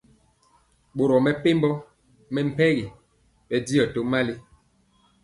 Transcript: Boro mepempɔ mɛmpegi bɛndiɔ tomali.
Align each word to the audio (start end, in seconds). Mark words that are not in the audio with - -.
Boro 0.97 1.15
mepempɔ 1.25 1.69
mɛmpegi 2.33 2.85
bɛndiɔ 3.49 3.83
tomali. 3.93 4.33